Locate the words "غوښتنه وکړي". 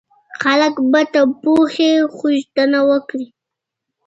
2.17-3.27